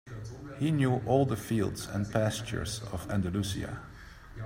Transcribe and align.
He 0.57 0.71
knew 0.71 1.03
all 1.05 1.27
the 1.27 1.35
fields 1.37 1.85
and 1.85 2.11
pastures 2.11 2.81
of 2.91 3.07
Andalusia. 3.11 3.83